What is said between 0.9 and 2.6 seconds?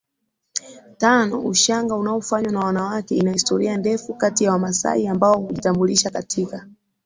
tanoUshanga unaofanywa na